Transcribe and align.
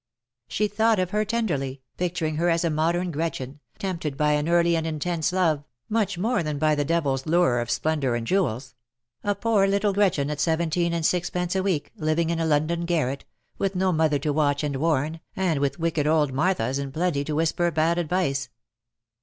She 0.47 0.67
thought 0.67 0.97
of 0.97 1.11
her 1.11 1.23
tenderly^ 1.23 1.81
picturing 1.95 2.37
her 2.37 2.49
as 2.49 2.63
a 2.63 2.71
modern 2.71 3.11
Gretchen, 3.11 3.59
tempted 3.77 4.17
by 4.17 4.31
an 4.31 4.49
early 4.49 4.75
and 4.75 4.87
intense 4.87 5.31
love, 5.31 5.63
much 5.89 6.17
more 6.17 6.41
than 6.41 6.57
by 6.57 6.73
the 6.73 6.83
deviFs 6.83 7.27
lure 7.27 7.59
of 7.59 7.69
splendour 7.69 8.15
and 8.15 8.25
jewels— 8.25 8.73
a 9.23 9.35
poor 9.35 9.67
little 9.67 9.93
Gretchen 9.93 10.31
at 10.31 10.39
seventeen 10.39 10.91
and 10.91 11.05
sixpence 11.05 11.55
a 11.55 11.61
week, 11.61 11.91
living 11.97 12.31
in 12.31 12.39
a 12.39 12.47
London 12.47 12.85
garret, 12.85 13.25
with 13.59 13.75
no 13.75 13.91
mother 13.91 14.17
to 14.17 14.33
watch 14.33 14.63
and 14.63 14.77
warn, 14.77 15.19
and 15.35 15.59
with 15.59 15.77
wicked 15.77 16.07
old 16.07 16.33
Marthas 16.33 16.79
in 16.79 16.91
plenty 16.91 17.23
to 17.23 17.35
whisper 17.35 17.69
bad 17.69 17.99
advice. 17.99 18.49